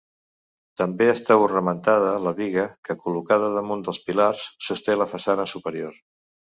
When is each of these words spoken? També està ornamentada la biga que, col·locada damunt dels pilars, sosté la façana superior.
També 0.81 1.07
està 1.11 1.37
ornamentada 1.41 2.15
la 2.29 2.33
biga 2.41 2.65
que, 2.89 2.99
col·locada 3.05 3.53
damunt 3.59 3.87
dels 3.91 4.05
pilars, 4.09 4.51
sosté 4.71 5.01
la 5.05 5.13
façana 5.17 5.49
superior. 5.57 6.07